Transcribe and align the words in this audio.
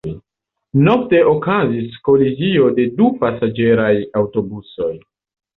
Nokte 0.87 1.19
okazis 1.31 1.99
kolizio 2.09 2.71
de 2.81 2.87
du 2.97 3.13
pasaĝeraj 3.21 3.93
aŭtobusoj. 4.23 4.93